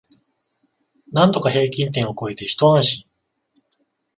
[1.11, 3.05] なんとか平均点を超えてひと安心